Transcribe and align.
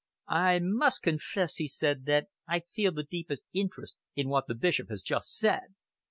"I 0.33 0.57
must 0.57 1.03
confess," 1.03 1.57
he 1.57 1.67
said, 1.67 2.05
"that 2.05 2.25
I 2.47 2.61
feel 2.73 2.91
the 2.91 3.03
deepest 3.03 3.43
interest 3.53 3.97
in 4.15 4.29
what 4.29 4.47
the 4.47 4.55
Bishop 4.55 4.89
has 4.89 5.03
just 5.03 5.37
said. 5.37 5.75